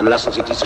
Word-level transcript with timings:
عن 0.00 0.08
لا 0.08 0.16
صوت 0.16 0.59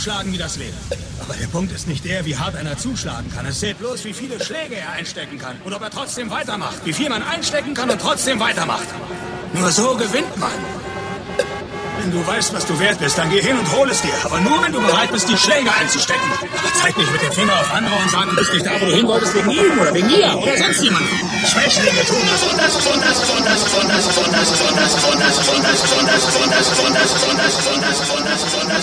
zuschlagen 0.00 0.32
wie 0.32 0.38
das 0.38 0.56
Leben. 0.56 0.76
Aber 1.20 1.34
der 1.34 1.46
Punkt 1.48 1.72
ist 1.72 1.86
nicht 1.86 2.06
der, 2.06 2.24
wie 2.24 2.34
hart 2.34 2.56
einer 2.56 2.74
zuschlagen 2.78 3.30
kann. 3.34 3.44
Es 3.44 3.60
zählt 3.60 3.78
bloß, 3.78 4.02
wie 4.06 4.14
viele 4.14 4.42
Schläge 4.42 4.76
er 4.76 4.92
einstecken 4.92 5.38
kann. 5.38 5.56
Und 5.62 5.74
ob 5.74 5.82
er 5.82 5.90
trotzdem 5.90 6.30
weitermacht. 6.30 6.80
Wie 6.86 6.92
viel 6.94 7.10
man 7.10 7.22
einstecken 7.22 7.74
kann 7.74 7.90
und 7.90 8.00
trotzdem 8.00 8.40
weitermacht. 8.40 8.88
Nur 9.52 9.70
so 9.70 9.94
gewinnt 9.96 10.34
man. 10.38 10.56
Wenn 12.00 12.12
du 12.12 12.26
weißt, 12.26 12.54
was 12.54 12.64
du 12.64 12.80
wert 12.80 12.98
bist, 12.98 13.18
dann 13.18 13.28
geh 13.28 13.42
hin 13.42 13.58
und 13.58 13.70
hol 13.76 13.90
es 13.90 14.00
dir. 14.00 14.14
Aber 14.24 14.40
nur, 14.40 14.62
wenn 14.62 14.72
du 14.72 14.80
bereit 14.80 15.12
bist, 15.12 15.28
die 15.28 15.36
Schläge 15.36 15.70
einzustecken. 15.70 16.32
Aber 16.32 16.72
zeig 16.80 16.96
nicht 16.96 17.12
mit 17.12 17.20
dem 17.20 17.32
Finger 17.32 17.52
auf 17.52 17.70
andere 17.74 17.94
und 17.94 18.10
sag, 18.10 18.24
du 18.24 18.36
bist 18.36 18.54
nicht 18.54 18.64
da, 18.64 18.80
wo 18.80 18.86
du 18.86 18.96
hin 18.96 19.06
wolltest, 19.06 19.34
wegen 19.34 19.50
ihm 19.50 19.78
oder 19.78 19.92
wegen 19.92 20.08
ihr 20.08 20.34
oder 20.34 20.56
sonst 20.56 20.82
jemandem. 20.82 21.12
Schwächlinge 21.44 22.02
tun 22.08 22.24
das 22.24 22.42
und 22.48 22.56
das 22.56 22.74
und 22.88 23.04
das 23.04 23.20
und 23.28 23.44
das 23.44 23.62
und 23.68 23.92
das 23.92 24.06
und 24.16 24.32
das 24.32 24.48
und 24.48 24.72
das 24.72 24.80
und 24.80 24.80
das 24.80 24.96
und 25.04 25.20
das 25.20 25.36
und 25.36 25.60
das 25.60 25.68
und 25.68 25.68
das 25.68 26.00
und 26.00 26.08
das 26.08 26.30
und 26.30 26.40
das 26.40 26.40
und 26.40 26.48
das 26.48 26.48
und 26.48 26.56
das 26.56 26.80
und 26.80 26.94
das 26.96 27.12
und 27.20 27.36
das 27.36 27.52
und 27.60 27.82
das 27.82 28.00
und 28.00 28.08
das 28.08 28.19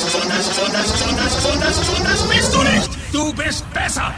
anders, 0.03 0.15
anders, 0.15 0.59
anders, 0.61 1.05
anders, 1.07 1.45
anders, 1.45 1.97
anders 1.97 2.21
bist 2.27 2.53
du 2.53 2.63
nicht! 2.63 2.89
Du 3.11 3.33
bist 3.33 3.65
besser! 3.73 4.13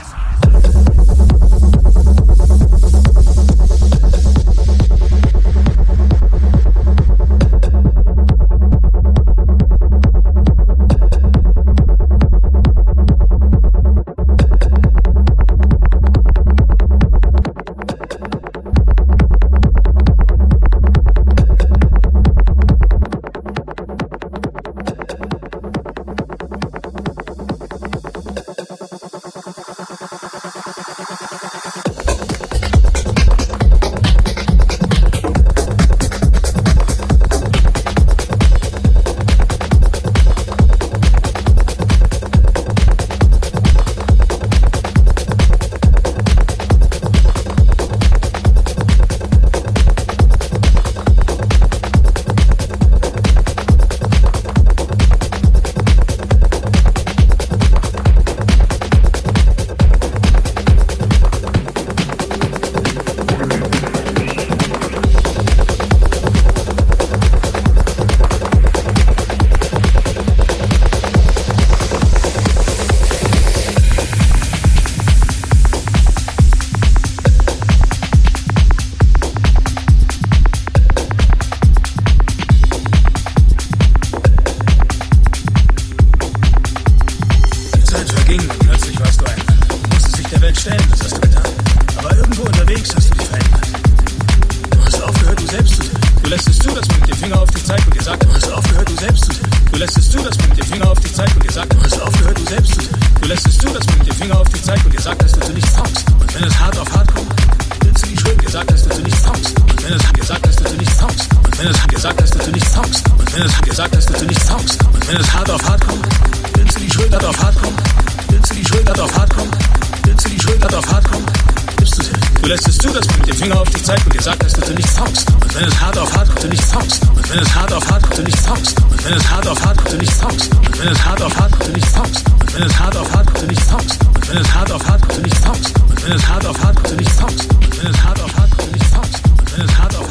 nicht 135.30 135.44
packst, 135.44 135.74
wenn 136.04 136.14
es 136.14 136.28
hart 136.28 136.46
auf 136.46 136.64
hart 136.64 136.84
kommt, 136.84 136.98
nicht 136.98 137.20
packst, 137.20 137.48
wenn 137.82 137.92
es 137.92 138.04
hart 138.04 138.20
auf 138.22 138.36
hart 138.36 138.58
kommt, 138.58 138.72
nicht 138.72 138.94
packst, 138.94 139.22
wenn 139.56 139.66
es 139.66 139.78
hart 139.78 139.96
auf 139.96 140.09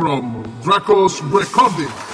from 0.00 0.42
Draco's 0.62 1.20
Recording. 1.24 2.09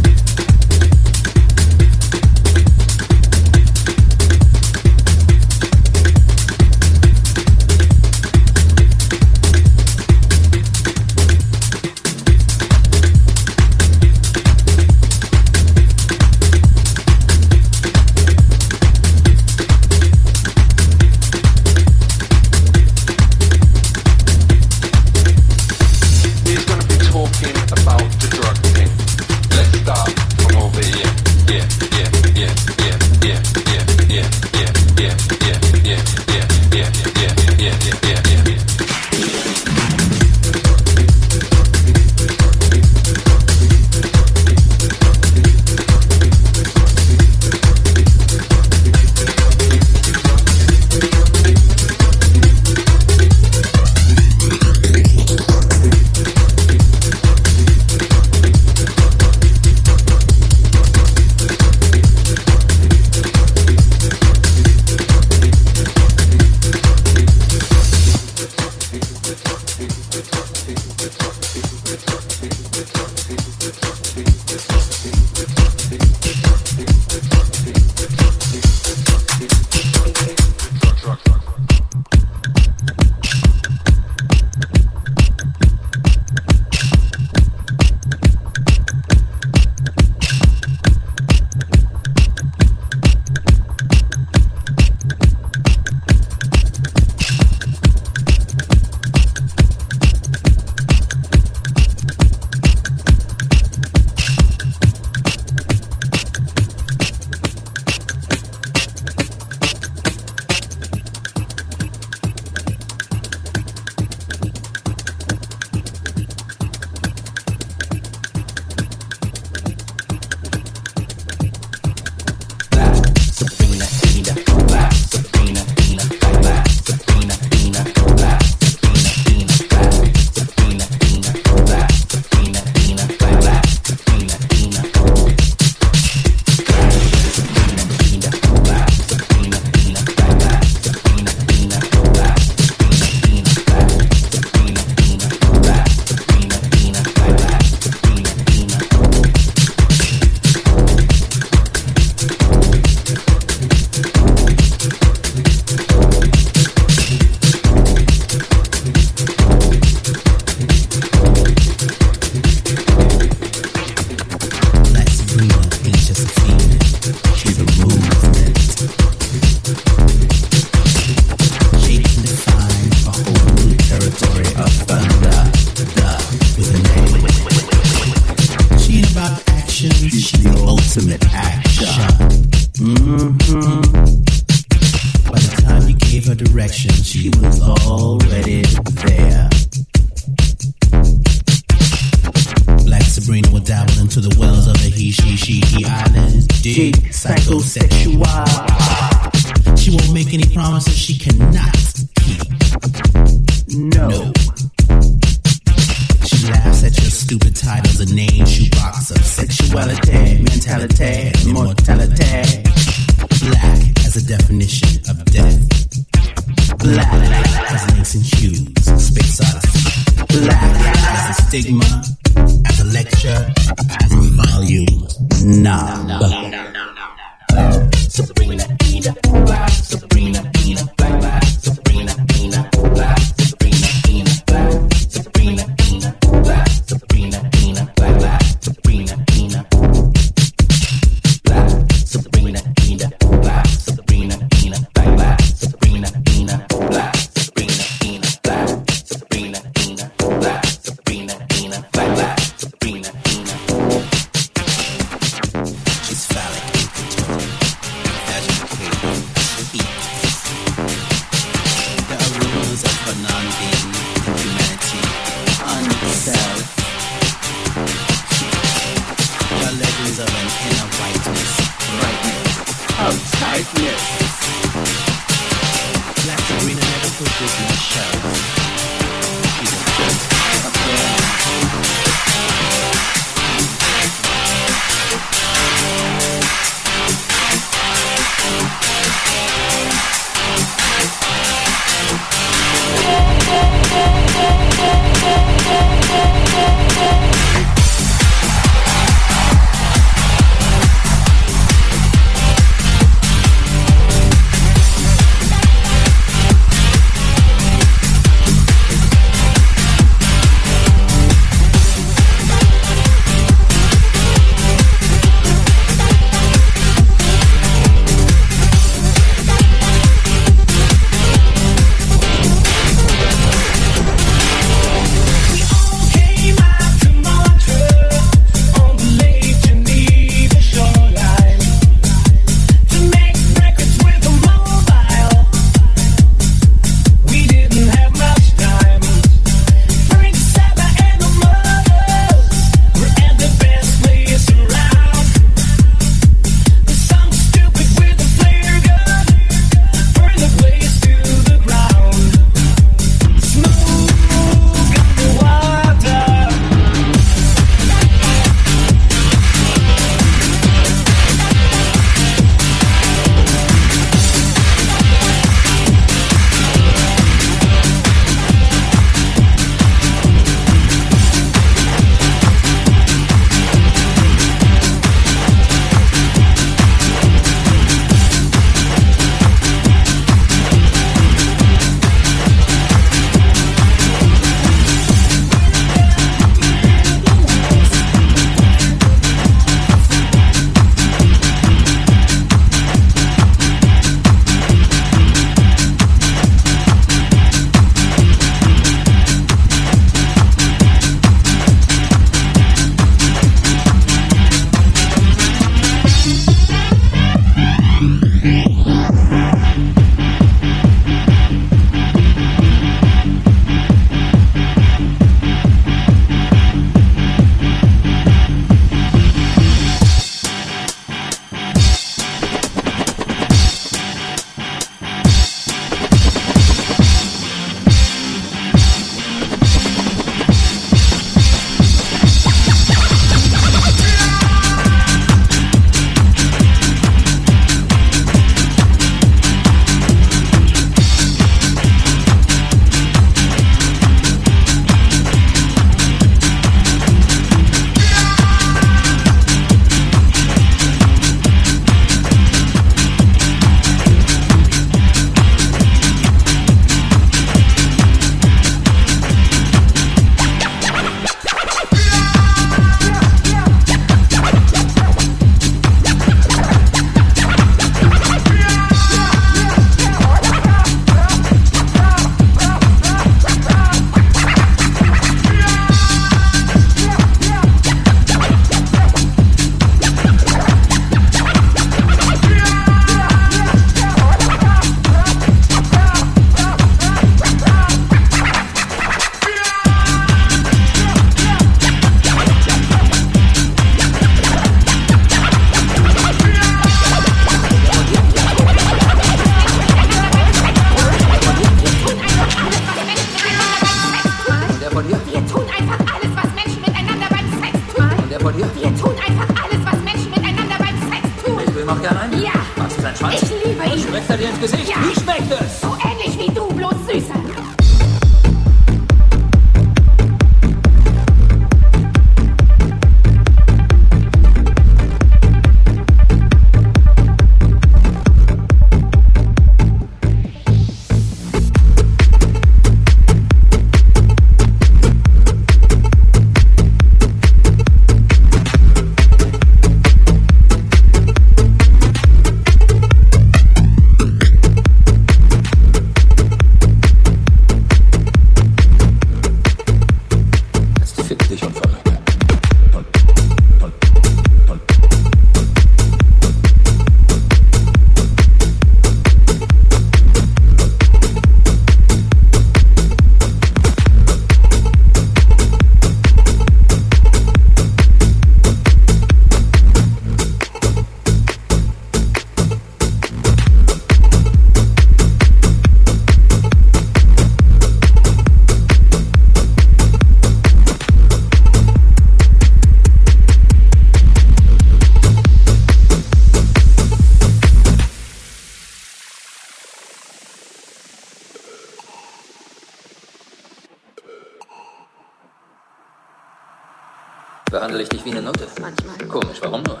Nutte? 598.46 598.68
Manchmal. 598.80 599.18
Komisch, 599.26 599.58
warum 599.60 599.82
nur? 599.82 600.00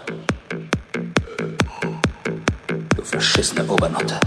Du 2.94 3.02
verschissene 3.02 3.64
Obernutte. 3.66 4.20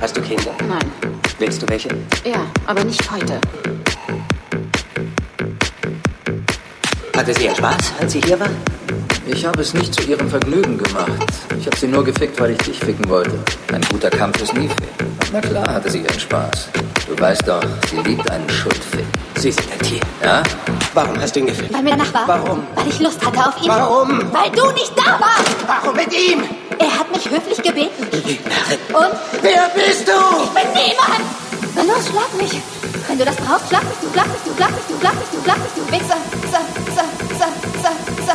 Hast 0.00 0.16
du 0.16 0.22
Kinder? 0.22 0.52
Nein. 0.68 0.92
Willst 1.40 1.60
du 1.60 1.68
welche? 1.68 1.88
Ja, 2.24 2.46
aber 2.66 2.84
nicht 2.84 3.10
heute. 3.10 3.40
Hatte 7.16 7.34
sie 7.34 7.48
einen 7.48 7.56
Spaß, 7.56 7.94
als 7.98 8.12
sie 8.12 8.20
hier 8.20 8.38
war? 8.38 8.50
Ich 9.26 9.46
habe 9.46 9.62
es 9.62 9.72
nicht 9.72 9.94
zu 9.94 10.02
ihrem 10.02 10.28
Vergnügen 10.28 10.76
gemacht. 10.76 11.10
Ich 11.58 11.66
habe 11.66 11.76
sie 11.76 11.88
nur 11.88 12.04
gefickt, 12.04 12.38
weil 12.40 12.50
ich 12.50 12.58
dich 12.58 12.78
ficken 12.78 13.08
wollte. 13.08 13.32
Ein 13.72 13.80
guter 13.90 14.10
Kampf 14.10 14.42
ist 14.42 14.52
nie 14.54 14.68
fair. 14.68 15.06
Na 15.32 15.40
klar 15.40 15.66
hatte 15.72 15.90
sie 15.90 16.00
ihren 16.00 16.20
Spaß. 16.20 16.68
Du 17.08 17.18
weißt 17.18 17.48
doch, 17.48 17.62
sie 17.88 17.96
liebt 18.08 18.30
einen 18.30 18.48
Schuldfick. 18.50 19.06
Sie 19.36 19.50
sind 19.50 19.66
ein 19.72 19.78
Tier. 19.80 20.00
Ja? 20.22 20.42
Warum 20.92 21.18
hast 21.18 21.34
du 21.34 21.40
ihn 21.40 21.46
gefickt? 21.46 21.72
Weil 21.72 21.82
mir 21.82 21.90
danach 21.90 22.12
war. 22.12 22.28
Warum? 22.28 22.66
Weil 22.74 22.88
ich 22.88 23.00
Lust 23.00 23.24
hatte 23.24 23.38
auf 23.38 23.60
ihn. 23.62 23.68
Warum? 23.68 24.10
Weil 24.32 24.50
du 24.50 24.70
nicht 24.72 24.92
da 24.96 25.18
warst. 25.18 25.56
Warum 25.66 25.96
mit 25.96 26.12
ihm? 26.12 26.42
Er 26.78 26.98
hat 26.98 27.10
mich 27.10 27.28
höflich 27.28 27.62
gebeten. 27.62 28.04
Lügnerin. 28.12 28.78
Und? 28.92 29.18
Wer 29.40 29.70
bist 29.74 30.06
du? 30.06 30.12
Ich 30.12 30.50
bin 30.50 30.68
niemand. 30.74 31.24
Na 31.74 31.82
los, 31.82 32.08
schlag 32.08 32.32
mich. 32.40 32.60
Wenn 33.08 33.18
du 33.18 33.24
das 33.24 33.36
brauchst, 33.36 33.68
schlag 33.68 33.82
mich, 33.84 33.98
du, 34.00 34.08
schlag 34.12 34.26
mich, 34.28 34.42
du, 34.44 34.54
schlag 34.56 34.70
mich, 34.70 34.84
du, 34.88 34.98
schlag 35.00 35.14
mich, 35.14 35.28
du, 35.32 35.38
schlag 35.42 35.58
mich, 35.58 35.72
du, 35.74 35.82
Wichser. 35.92 36.16
Sa, 36.50 36.60
sa, 36.94 37.04
sa, 37.38 37.48
sa, 37.82 37.90
sa, 38.26 38.34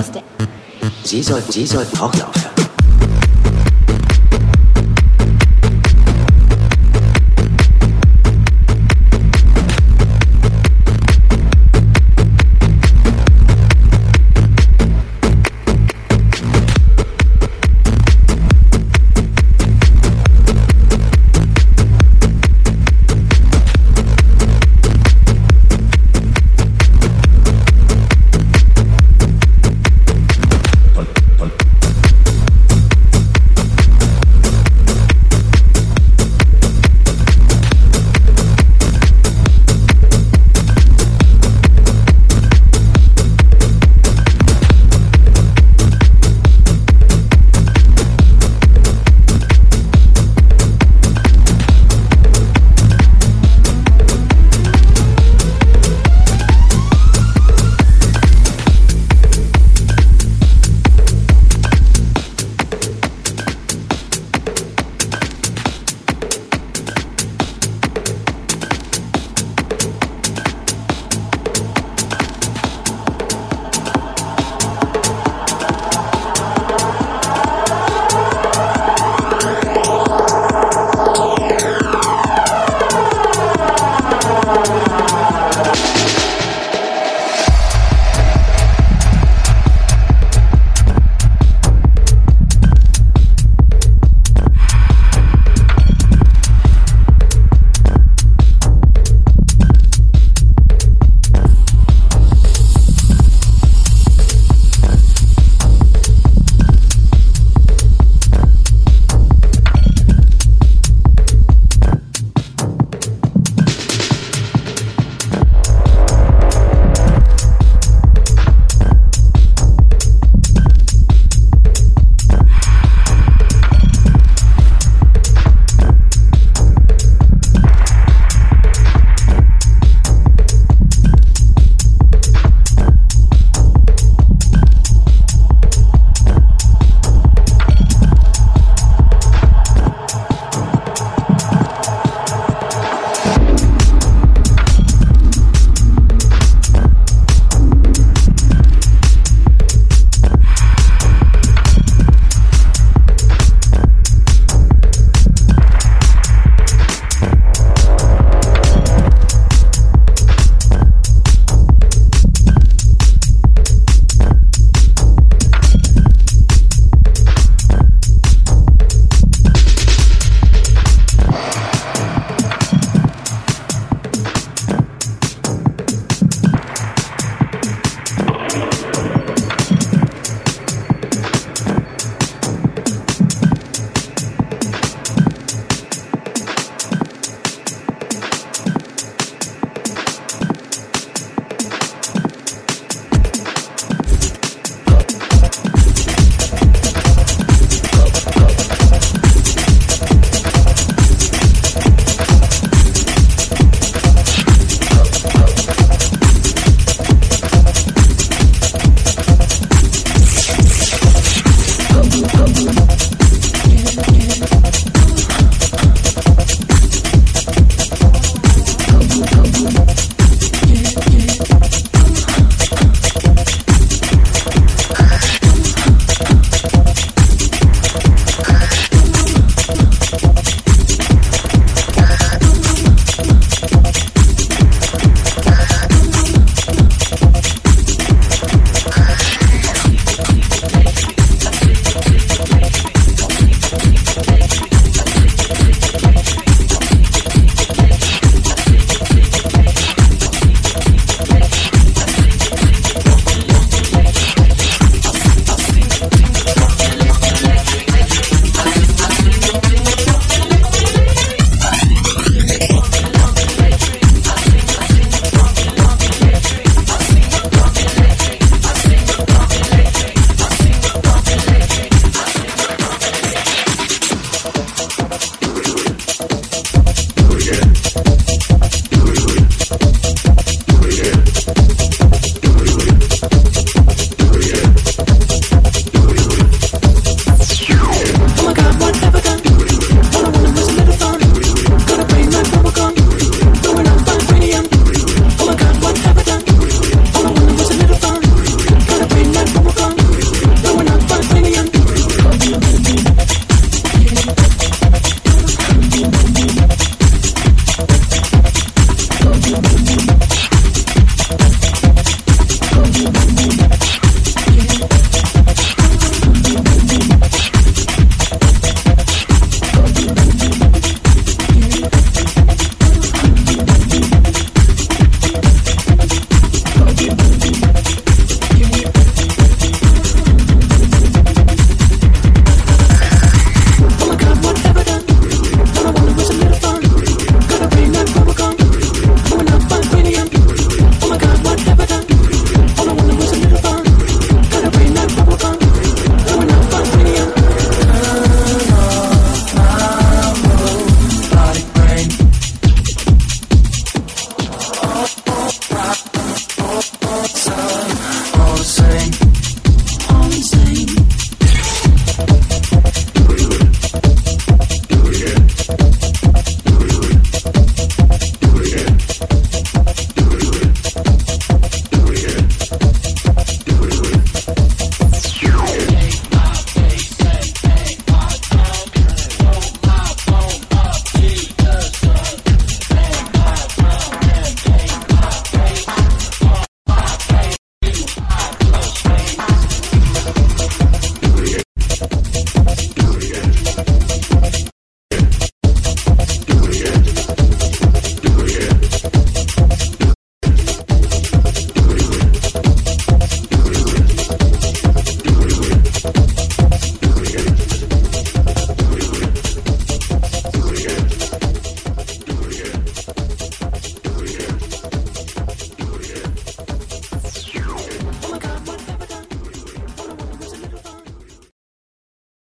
Podcast. 0.00 0.22
Sie 1.04 1.22
soll, 1.22 1.42
sie 1.48 1.66
soll 1.66 1.84
Tochter 1.86 2.28
aufhören. 2.28 2.49